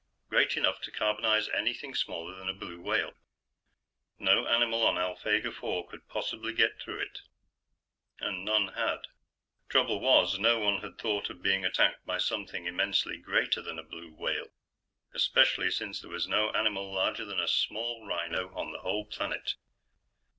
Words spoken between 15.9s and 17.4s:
there was no animal larger than